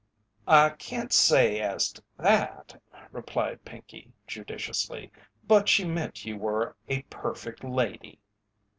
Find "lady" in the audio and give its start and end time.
7.63-8.19